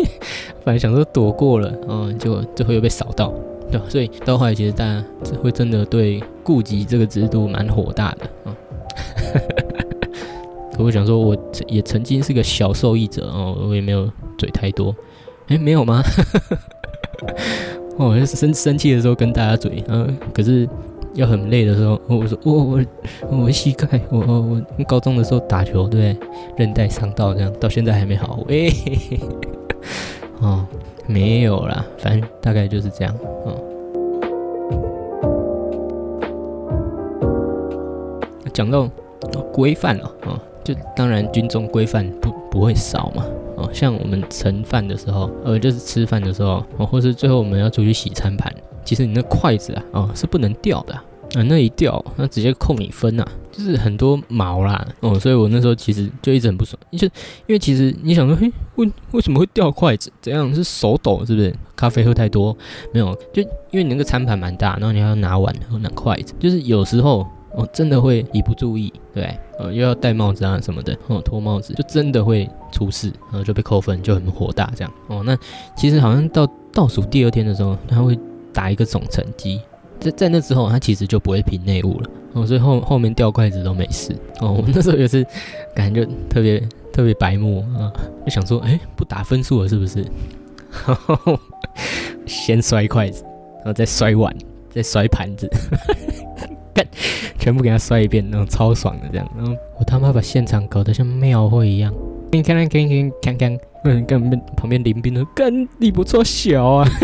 [0.64, 3.34] 本来想说躲过了，嗯，结果最后又被扫到，
[3.72, 3.86] 对吧？
[3.90, 5.04] 所以到后来其实大家
[5.42, 8.56] 会真的对顾及这个制度蛮火大的，嗯。
[10.78, 11.36] 可我想说，我
[11.68, 14.96] 也曾经是个小受益者哦，我也没有嘴太多，
[15.48, 16.04] 哎，没有吗？
[17.98, 20.68] 哦，就生生气的时候跟大家嘴，嗯，可是。
[21.16, 22.86] 要很累的时候，我说我我
[23.44, 26.16] 我膝盖，我我我高中的时候打球，对，
[26.56, 28.40] 韧带伤到这样，到现在还没好。
[28.48, 28.70] 哎，
[30.40, 30.66] 哦，
[31.08, 33.14] 没有啦，反正大概就是这样。
[33.44, 33.60] 哦，
[38.54, 38.90] 讲到
[39.52, 43.26] 规范了，哦，就当然军中规范不不会少嘛。
[43.62, 48.54] 哦，像我们盛饭的时候，呃，就是吃饭的时候，哦，或是最后我们要出去洗餐盘。
[48.84, 57.06] 其实你那筷子啊，哦是不能掉的，啊那一掉，那直接扣你分呐，就是很多毛啦，哦，所以我那时候其实就一直很不爽，就
[57.46, 60.12] 因为其实你想说，嘿，为为什么会掉筷子？
[60.20, 61.56] 怎样是手抖是不是？
[61.76, 62.56] 咖啡喝太多？
[62.94, 74.94] 没有，就因为你那个餐盘蛮大，然后你还要拿碗和拿筷子，就是有时候哦真的会一不注意，对，呃又要戴帽子啊什么的，哦脱帽子就真的会出事，然后就被扣分，就很火大这样。
[75.08, 75.38] 哦，那
[75.76, 78.18] 其实好像到倒数第二天的时候，他会。
[78.54, 79.62] 打一个总成绩，
[79.98, 82.10] 在在那之后，他其实就不会评内务了。
[82.34, 84.14] 哦，所以后后面掉筷子都没事。
[84.42, 85.26] 哦，我那时候也是
[85.74, 86.60] 感觉特别
[86.92, 87.90] 特别白目啊，
[88.26, 90.06] 就想说，哎，不打分数了是不是？
[92.28, 93.24] 先摔筷子，
[93.60, 94.36] 然后再摔碗，
[94.70, 95.50] 再摔盘子，
[96.74, 96.86] 干，
[97.38, 99.30] 全部给他摔一遍，那种超爽的这样。
[99.38, 101.94] 然后我他妈把现场搞得像庙会一样，
[102.32, 106.88] 你看看看看看看，嗯，跟旁边邻兵说，干，你不错，小啊。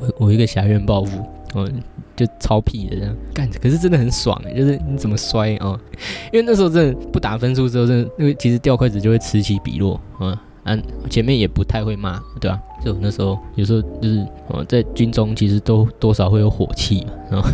[0.00, 1.24] 我我一个侠院报复，
[1.54, 1.80] 嗯，
[2.16, 5.78] 就超屁的这样干，可是真的很爽，就是你怎么摔啊？
[6.32, 10.76] 因为那时候真的不打分数之后，真的那个其实掉筷子就会此起彼落，嗯，啊，
[11.08, 12.60] 前面也不太会骂，对吧？
[12.84, 17.48] 就那时候有时候就是哦，在军中其实都多少会有火气嘛，然后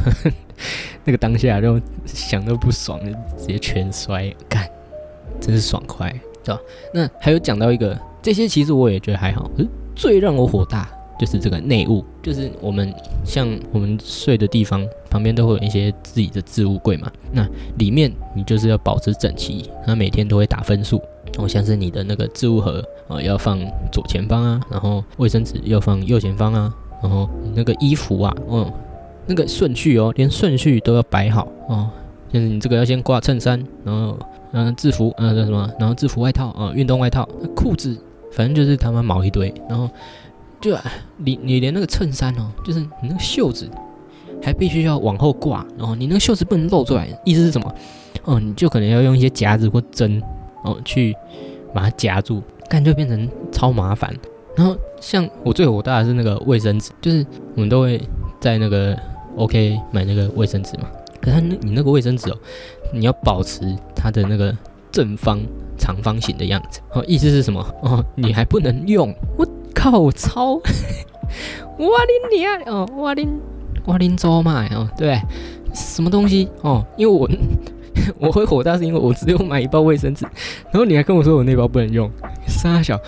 [1.05, 4.69] 那个当下就想都不爽，就直接全摔干，
[5.41, 6.11] 真是爽快，
[6.45, 6.61] 对吧？
[6.95, 10.89] 那还有讲到一个，这些其实我也觉得还好，可是最让我火大。
[11.19, 12.91] 就是这个内务，就是我们
[13.27, 17.47] 像我们睡的地方旁边都会有一些自己的置物柜嘛，那
[17.77, 20.99] 里面你就是要保持整齐，那每天都会打分数，
[21.35, 23.59] 然后像是你的那个置物盒啊要放
[23.93, 28.73] 左前方啊，然后卫生纸要放右前方啊，然后那个衣服啊，嗯，
[29.27, 31.89] 那个顺序哦，连顺序都要摆好哦，
[32.33, 34.19] 就是你这个要先挂衬衫，然后
[34.53, 37.97] 嗯制服，嗯叫什么，然后制服外套啊，运动外套，裤子，
[38.33, 39.89] 反正就是他妈毛一堆，然后。
[40.63, 40.77] 就
[41.17, 43.67] 你你连那个衬衫哦，就是你那个袖子
[44.43, 47.75] 还必须要往后挂，然后你那个袖子不能露出来，意思是什么？
[48.25, 50.23] 哦，你就可能要用一些夹子或针
[50.65, 51.15] 哦去
[51.75, 54.15] 把它夹住，干就变成超麻烦。
[54.57, 58.01] 然后像我最火大的是那个卫生纸，就是我们都会
[58.41, 58.99] 在那个
[59.37, 60.89] OK 买那个卫生纸嘛，
[61.21, 62.37] 可是那你那个卫生纸哦，
[62.93, 63.61] 你要保持
[63.95, 64.55] 它的那个
[64.91, 65.39] 正方
[65.79, 67.65] 长方形的样子，哦，意思是什么？
[67.83, 69.47] 哦，你还不能用我。
[69.73, 69.99] 靠！
[69.99, 70.61] 我操！
[71.79, 72.59] 我拎你啊！
[72.67, 73.41] 哦，我拎
[73.87, 74.67] 我拎走嘛！
[74.75, 75.19] 哦，对，
[75.73, 76.51] 什么东西？
[76.61, 77.27] 哦，因为我
[78.19, 80.25] 我会火大，是因为我只有买一包卫生纸，
[80.71, 82.11] 然后你还跟我说我那包不能用，
[82.47, 82.99] 傻小，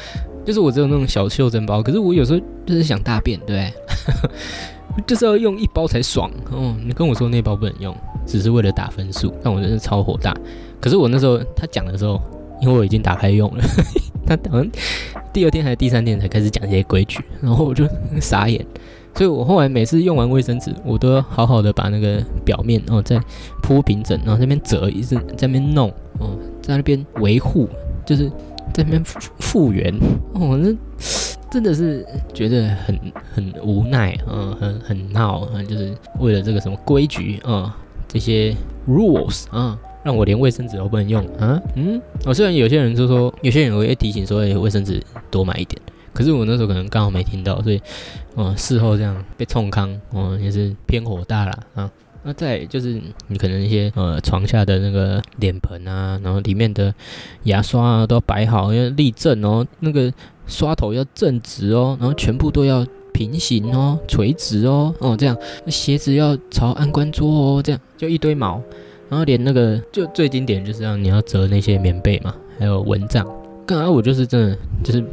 [0.45, 3.73] 就是我只有那种小袖珍包，可是我有时候就是想大便，对，
[5.07, 6.31] 就是要用一包才爽。
[6.51, 10.37] 哦，你跟我说那包不能用，只是为了打分数，但我真是超火大。
[10.81, 12.21] 可是我那时候他讲的时候，
[12.61, 13.65] 因为我已经打开用了。
[14.27, 14.71] 他好像
[15.33, 17.85] 第二天还是第三天才开始讲这些规矩，然后我就
[18.21, 18.65] 傻眼，
[19.15, 23.21] 所以我后来每次用完卫生纸，我都要好好的把那个表面哦再
[23.63, 27.69] 铺平整，然后那边折，一直在那边弄哦，在那边维护，
[28.07, 28.29] 就是
[28.73, 29.95] 在那边复复原
[30.35, 30.75] 哦，那
[31.51, 32.99] 真的是觉得很
[33.35, 37.77] 很无奈啊，很很闹啊，就是为了这个什么规矩啊，
[38.09, 38.55] 这些
[38.89, 39.79] rules 啊。
[40.05, 41.63] 让我连卫生纸都不能用啊？
[41.77, 45.81] 嗯，哦，虽然有些人就说，有些人我会提醒说，卫生纸多买一点，
[46.13, 47.81] 可是我那时候可能刚好没听到，所以，
[48.35, 51.91] 哦，事后这样被冲康，哦，也是偏火大了啊。
[52.25, 56.95] 那再就是你可能一些呃床下的那个脸盆啊，然后里面的
[57.45, 60.13] 牙刷啊都要摆好，要立正哦，那个
[60.47, 68.63] 刷头要正直哦，然后全部都要平行哦，垂直哦，哦这样，鞋子要朝安官桌哦，这样就一堆毛。
[69.09, 73.27] 然后连那个就最经典就是让你要折那些棉被嘛，还有蚊帐。
[73.67, 75.05] 刚才我就是真的就是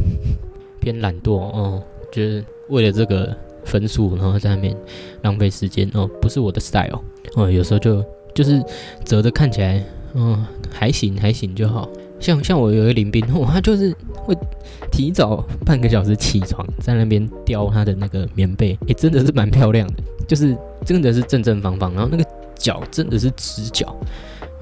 [0.80, 4.76] 偏懒惰哦，就是为了这个分数，然后在那边
[5.22, 7.02] 浪费时间哦，不是我的 style
[7.36, 7.50] 哦。
[7.50, 8.64] 有时候就就是
[9.06, 11.90] 折的看起来嗯还行还行就好。
[12.20, 14.36] 像像我有一个林兵，他就是会
[14.92, 22.26] 提早半个小时起床，在那边雕他的那个棉被，也真的是蛮漂亮的，就是真的是正正方方，然后那个。
[22.60, 23.96] 脚真的是直角，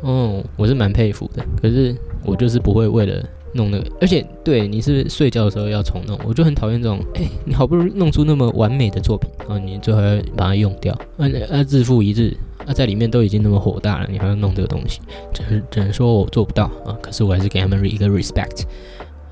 [0.01, 1.43] 哦，我是蛮佩服的。
[1.59, 3.27] 可是我就是不会为了
[3.57, 6.99] 弄那个，而且对你是睡觉的时候要重弄，我就很讨厌这种。
[7.15, 12.33] 哎，你好不容易弄出那么完美的作品，然后你最后要把它用掉，啊啊，日复一日，
[12.65, 15.01] 啊，在里面都已经那么火大了，你还要弄这个东西，
[15.33, 16.95] 只能只能说我做不到啊。
[17.01, 18.63] 可是我还是给他们一个 respect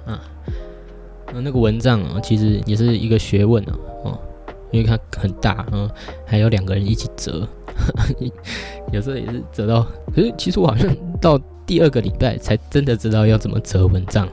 [0.05, 0.19] 啊。
[1.33, 4.19] 那那个蚊帐啊，其实也是一个学问啊，哦，
[4.71, 5.89] 因为它很大，嗯，
[6.25, 7.47] 还有两个人一起折。
[8.93, 9.85] 有时候也是折到，
[10.15, 14.27] 可是其实我好像到第二个礼拜才真的知道要怎么折蚊帐，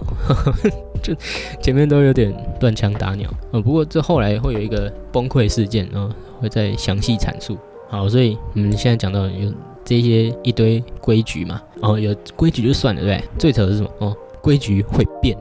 [1.02, 1.14] 就
[1.62, 3.28] 前面都有点断枪打鸟。
[3.52, 6.10] 呃，不过这后来会有一个崩溃事件啊，
[6.40, 7.56] 会再详细阐述。
[7.88, 9.52] 好，所以我们现在讲到有
[9.84, 13.28] 这些一堆规矩嘛，哦，有规矩就算了，对不对？
[13.38, 13.90] 最扯的是什么？
[13.98, 15.36] 哦，规矩会变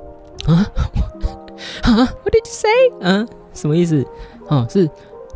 [0.46, 0.66] 啊
[1.84, 2.70] 啊？What did you say？
[3.02, 4.06] 啊，什么意思？
[4.48, 4.90] 哦，是。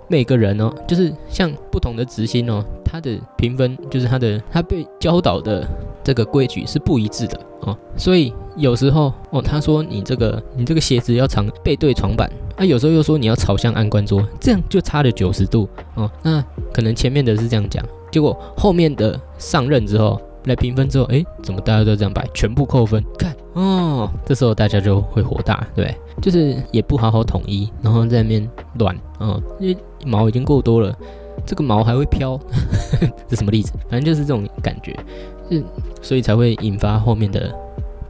[0.07, 5.67] 每个人哦，就是像不同的执行哦，他的评分就是他的他被教导的
[6.03, 16.09] 这个规矩是不一致的哦，所以有时候哦，他说你这个你这个鞋子要藏背对床板，啊，有时候又说你要朝向安官桌，这样就差了九十度哦。
[16.21, 23.03] 那可能前面的是这样讲，结果后面的上任之后来评分之后，哎，怎么大家都这样摆，全部扣分？
[23.17, 30.95] 看哦，这时候大家就会火大，对，就是也不好好统一，然后在那边乱哦，因为毛已经够多了。
[31.45, 32.39] 这个毛还会飘，
[33.27, 33.73] 这什么例子？
[33.89, 34.97] 反正就是这种感觉，
[35.51, 35.63] 是
[36.01, 37.53] 所以才会引发后面的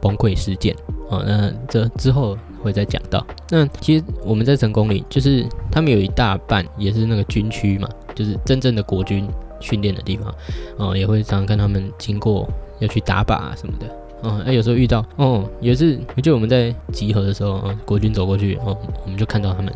[0.00, 0.74] 崩溃事件
[1.10, 1.22] 哦。
[1.26, 3.26] 那这之后会再讲到。
[3.50, 9.28] 那其实我们在成功里，就是他们有一大半也是那个军区嘛，就是真正的国军
[9.60, 10.34] 训练的地方
[10.78, 13.86] 哦，也会常常看他们经过要去打靶啊什么的
[14.22, 14.42] 哦。
[14.44, 19.72] 那有时候遇到哦，也是就我们在集合的时候啊，国军走过去哦，我们就看到他们。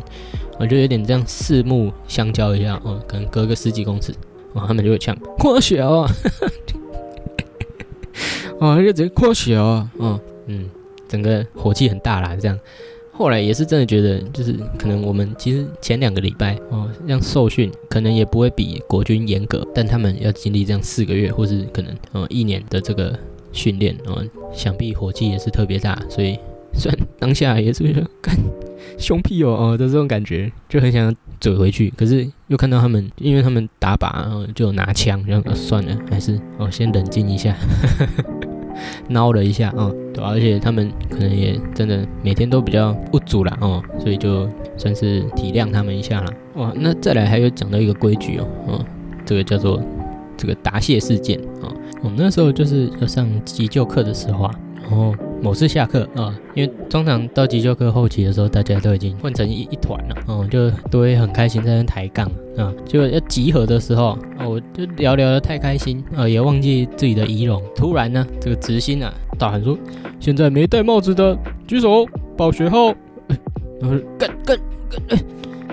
[0.59, 4.13] 我就有点这样四目相交一下，哦，可能隔个十几公尺，
[4.53, 6.11] 哦，他们就会呛扩小啊，
[8.59, 10.69] 哦，就直接扩小啊，哦，嗯，
[11.07, 12.59] 整个火气很大啦，这样。
[13.11, 23.17] 后来也是真的觉得，就是可能我们其实前两个礼拜哦，这样受训可能也不会比国军严格，但他们要经历这样四个月或是可能呃一年的这个
[23.51, 24.23] 训练，哦，
[24.53, 26.37] 想必火气也是特别大，所以
[26.73, 28.35] 虽然当下也是觉得干。
[28.97, 37.55] 凶屁哦哦的这种感觉，就很想怼回去，可是又看到他们，因为他们打靶，然后就拿枪，然后算了，还是哦先冷静一下，
[39.07, 46.33] 挠了一下哦，对，而且他们可能也真的每天都比较不足啦哦，所以就算是体谅他们一下啦。
[46.55, 48.85] 哇，那再来还有讲到一个规矩哦，哦，
[49.25, 49.81] 这个叫做
[50.35, 51.71] 这个答谢事件啊，
[52.03, 55.13] 我们那时候就是要上急救课的时候啊，然后。
[55.43, 62.71] 某次下课啊，因为通常到急救课后期的时候，大家都已经混成一一团了，嗯，就都会很开心在那抬杠啊。
[62.85, 67.59] 结果要集合的时候，哦，我就聊聊的太开心，呃，也忘记自己的仪容。
[67.75, 69.75] 突然呢，这个执心啊大喊说
[70.21, 71.35] ：“现在没戴帽子的
[71.67, 72.05] 举手
[72.37, 72.93] 报学号。”
[73.81, 74.55] 然后干干
[75.07, 75.19] 干，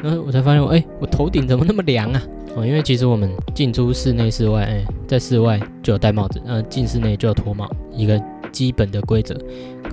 [0.02, 2.22] 然后我才发现我，哎，我头顶怎么那么凉啊？
[2.54, 8.20] 哦，因为其实我们进出室内、室外，哎，在室外就有戴帽子，呃，进室内就要脱帽，一个。
[8.50, 9.38] 基本的规则，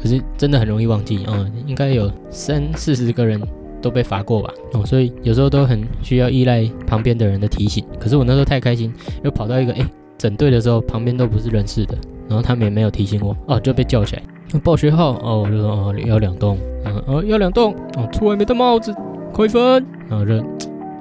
[0.02, 1.46] 可是真的很容易忘记啊！
[1.68, 3.40] 应该有三四十个人
[3.82, 4.50] 都被罚过吧？
[4.72, 7.86] 哦，所以有时候都很需要依赖旁边的人的提醒。
[8.00, 8.92] 可是我那时候太开心，
[9.26, 9.86] 又跑到一个哎
[10.18, 11.98] 整队的时候，旁边都不是认识的，
[12.30, 14.24] 然后他们也没有提醒我，哦，就被叫起来
[14.64, 18.96] 报学号哦，我就说哦要两栋，嗯哦要两栋哦，出外面戴帽子
[19.36, 20.34] 扣分，然后就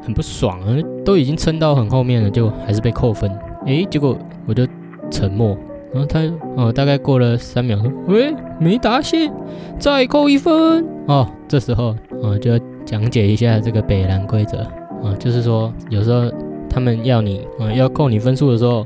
[0.03, 0.74] 很不爽啊，
[1.05, 3.30] 都已经撑到很后面了，就还是被扣分，
[3.64, 4.66] 哎，结果我就
[5.09, 5.57] 沉默。
[5.93, 6.18] 然后他
[6.57, 9.30] 哦，大概过了三秒，说：“喂，没答谢，
[9.78, 14.59] 再扣一分。”哦，这时候哦，就要讲解一下这个北蓝规则
[15.05, 16.28] 啊，就是说有时候
[16.68, 18.85] 他们要你啊要扣你分数的时候，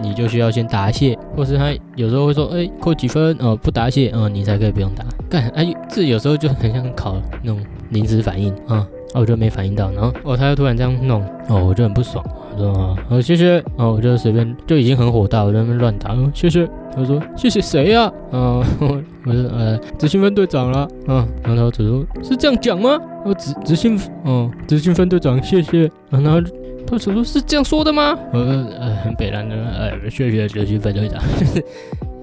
[0.00, 3.36] 你就需要先答谢，或是他有时候会说：“哎，扣几分？
[3.40, 8.86] 哦，不答谢，哦，你才可以不用答。”干，哎，这有时候就很像考那种临时反应啊。
[9.14, 12.22] 哦，我就没反应到，然后哦，他又突然这样弄，哦，我就很不爽，
[12.52, 18.12] 我说啊，哦，谢谢，哦，我就随便就已经很火大，我在那边乱打，谢谢，他说谢谢谁呀？
[18.30, 18.60] 啊，
[19.24, 22.98] 我说呃，执行分队长了，啊，然后他只说是这样讲吗？
[23.24, 26.38] 哦执执行，哦，执行分队长，谢谢，然后
[26.86, 28.18] 他只说是这样说的吗？
[28.32, 31.64] 呃呃，很北南的，呃，谢谢执行分队长， 就是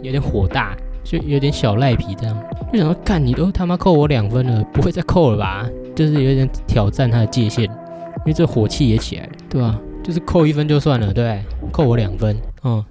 [0.01, 0.75] 有点火大。
[1.03, 5.69] 就有点小赖皮这样，就想说，干你都他妈扣我两分了，不会再扣了吧？
[5.93, 9.77] 就是有点挑战他的界限，因为这火气也起来了，对吧？
[10.01, 11.43] 就是扣一分就算了，对，
[11.73, 12.83] 扣我两分，哦，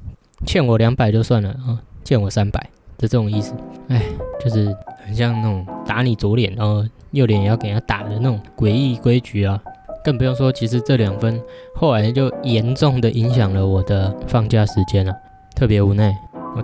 [0.44, 2.60] 欠我两百就算了，啊，欠我三百
[2.98, 3.54] 的这种意思，
[3.88, 4.02] 哎，
[4.44, 9.58] 就是很像那种打你左脸，然后右脸也要给人家打的那种诡异规矩啊，
[10.04, 11.40] 更不用说，其实这两分
[11.74, 15.14] 后来就严重的影响了我的放假时间了，
[15.54, 16.14] 特别无奈。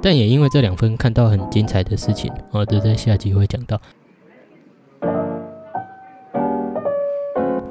[0.03, 3.81] 但也因为这两分看到很精彩的事情，哦，都在下集会讲到。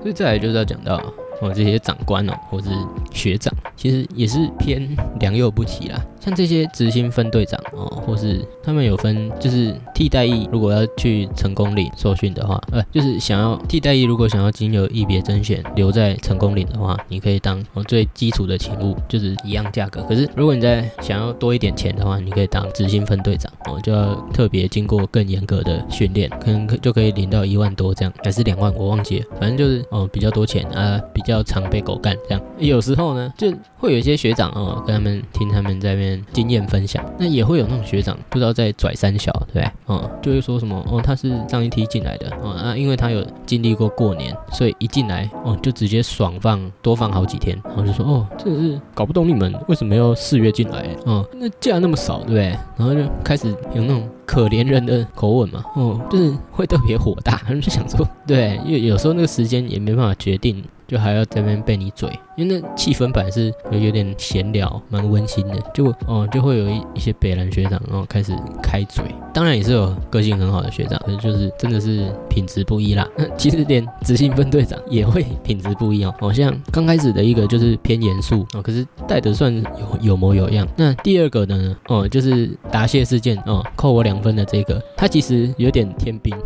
[0.01, 1.01] 所以再来就是要讲到。
[1.39, 2.67] 哦，这些长官哦，或是
[3.11, 4.89] 学长，其实也是偏
[5.19, 6.03] 良莠不齐啦。
[6.27, 20.01] 像这些执行分队长哦，或是他们有分，就是替代役，如果要去成功岭受训的话，呃，就是想要替代役，如果想要经由役别甄选留在成功岭的话，你可以当哦最基础的勤务，就是一样价格。
[20.03, 31.21] 可是如果你在想要多一点钱的话，你可以当执行分队长哦，就要特别经过更严格的训练，可能可就可以领到一万多这样，还是两万，我忘记了，反正就是哦比较多钱啊比。
[31.27, 37.03] 较常被狗干这样，有时候呢，就会有一些学长哦，跟他们听他们在那边经验分享。
[37.17, 39.71] 那也会有那种学长不知道在拽三小，对不对？
[39.85, 52.43] 哦，就会说什么哦，他是上一梯进来的哦啊，因为他有经历过过年，所以一进来哦就直接爽放多放好几天，然后就说哦，这是搞不懂你们为什么要四月进来哦，那假那么少，对不对？
[52.77, 54.07] 然后就开始有那种。
[54.27, 60.61] 可怜人的口吻嘛，哦，就是会特别火大， 就想说，对，因为有时候那个时间也没办法决定。
[60.87, 65.55] 就还要这边被你嘴，因为那气氛本来是有有点闲聊，蛮温馨的。
[65.73, 68.33] 就哦，就会有一一些北南学长，然后开始
[68.63, 69.03] 开嘴。
[69.33, 73.07] 当然也是有个性很好的学长，可是就是真的是品质不一啦。
[73.37, 76.13] 其实连执行分队长也会品质不一哦。
[76.19, 80.67] 好像刚开始的一个就是偏严肃哦，可是带的算有有模有样。
[80.75, 86.33] 那第二个呢，哦，就是答谢事件哦，扣我两分的这个，他其实有点天兵。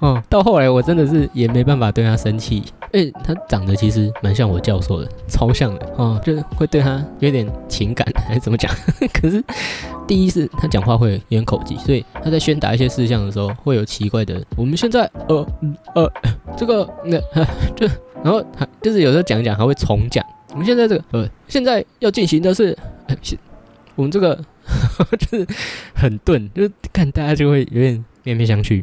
[0.00, 8.70] 哦，到后来我真的是也没办法对他生气，哎，他长得其实蛮像我教授的，超像的哦，就会对他有点情感还是怎么讲？
[9.14, 9.42] 可是
[10.06, 14.44] 第一是他讲话会有点口技，所以他在宣达一些事项的时候会有奇怪的。
[14.56, 15.46] 我们现在呃
[15.94, 16.12] 呃
[16.56, 17.18] 这个那
[17.74, 17.86] 就
[18.22, 20.24] 然后他就是有时候讲一讲还会重讲。
[20.50, 22.76] 我们现在这个呃现在要进行的是，
[23.96, 24.36] 我们这个
[25.18, 25.46] 就是
[25.94, 28.82] 很钝，就是看大家就会有点面面相觑。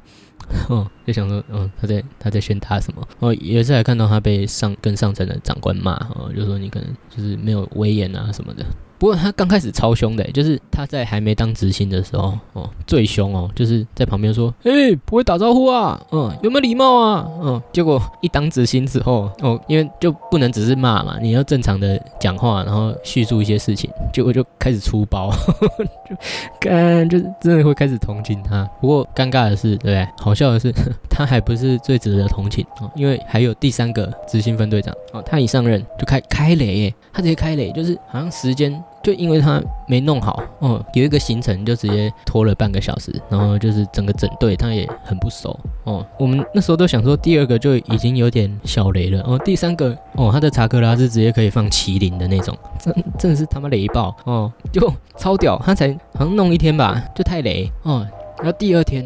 [0.69, 3.07] 哦，就想说，嗯，他在他在宣他什么？
[3.19, 8.65] 哦，有一次还看到他被上跟上层的长官骂，哦，就说你可能就是没有威严啊什么的。
[9.01, 25.31] 不过他刚开始超凶的，就是他在还没当执行的时候，哦，最凶哦，就是在旁边说，哎，不会打招呼啊，嗯，有没有礼貌啊，嗯，结果一当执行之后，哦，因为就不能只是骂嘛，你要正常的讲话，然后叙述一些事情，结果就开始出包，
[26.07, 26.15] 就
[26.59, 28.63] 干，就是真的会开始同情他。
[28.79, 30.07] 不过尴尬的是，对不对？
[30.19, 30.71] 好笑的是，
[31.09, 38.71] 他还不是最值得同情哦，因为还有第三个执行分队长哦，他一上任就开开雷耶，他直接开雷，就是好像时间。
[39.03, 59.03] 就因为他没弄好，哦，有一个行程就直接拖了半个小时，然后就是整个整队他也很不熟，哦，我们那时候都想说第二个就已经有点小雷了，哦，第三个，哦，他的查克拉是直接可以放麒麟的那种，真真的是他妈雷爆，哦，就超屌，他才好像弄一天吧，就太雷，哦，然后第二天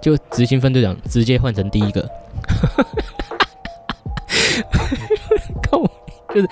[0.00, 2.08] 就执行分队长直接换成第一个，
[5.68, 5.82] 靠，
[6.32, 6.48] 就是。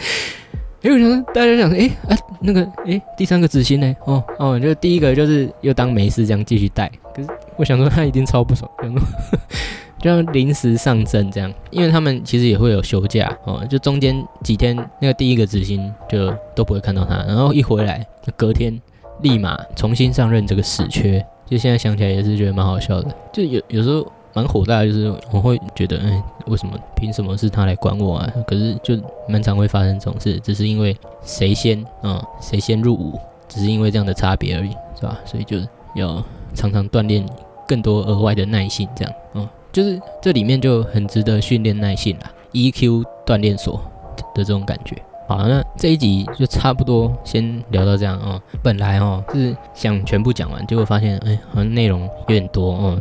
[0.82, 1.22] 因为什么？
[1.34, 3.96] 大家想说，哎啊，那个，哎，第三个执行呢？
[4.06, 6.90] 哦哦，就第一个就是又当没事这样继续带。
[7.14, 9.00] 可是我想说，他一定超不爽，想说
[10.00, 18.06] 就像临时上阵这样，因为他们其实也会有休假哦，就中间几天那个第一个执行就都不会看到他，然后一回来，
[18.36, 18.80] 隔天
[19.20, 24.10] 立马重新上任这个死缺，就现在想起来也是觉得蛮好笑的，就有有时候。
[24.32, 28.32] 蛮火大，就是我会觉得，哎，为什么凭什么是他来管我啊？
[28.46, 28.96] 可是就
[29.28, 33.18] 蛮常会发生这种事，只是因为谁先啊，谁先入伍，
[33.48, 35.18] 只是因为这样的差别而已，是吧？
[35.24, 35.58] 所以就
[35.94, 36.22] 要
[36.54, 37.24] 常常锻炼
[37.66, 43.80] 更多额外的耐性，这样，嗯，就是这里面就很值得训练耐性啦，EQ 锻炼所
[44.34, 44.96] 的这种感觉。
[45.30, 48.42] 好，那这一集就差不多先聊到这样哦。
[48.64, 53.00] 本来哦是想全部讲完，结果发现哎，好像内容有点多哦，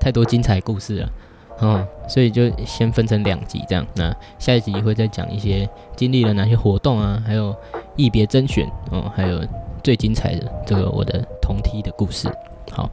[0.00, 1.10] 太多精彩故事了
[1.58, 3.86] 哦，所以就先分成两集这样。
[3.94, 7.54] 那下一集会再讲一些经历了哪些活动啊，还有
[7.94, 9.44] 一别甄选哦，还有
[9.84, 12.26] 最精彩的这个我的同梯的故事。
[12.72, 12.88] 好，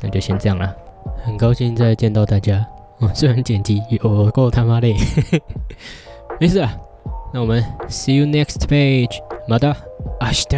[0.00, 0.74] 那就先这样啦。
[1.22, 2.66] 很高兴再见到大家
[3.00, 4.96] 哦，虽然剪辑 有够他妈累，
[6.40, 6.74] 没事啊。
[7.33, 9.75] 那我们 see you next page，また
[10.19, 10.57] 明日。